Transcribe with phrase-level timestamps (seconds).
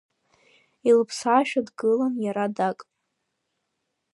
[0.89, 2.79] Илыԥсаашәа дгылан иара дак.